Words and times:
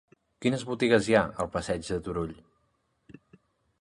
Quines 0.45 0.63
botigues 0.69 1.09
hi 1.11 1.15
ha 1.19 1.21
al 1.45 1.51
passeig 1.57 1.85
de 1.93 1.99
Turull? 2.09 2.35